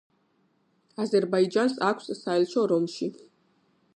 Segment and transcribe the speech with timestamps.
[1.03, 3.13] აზერბაიჯანს აქვს საელჩო რომში.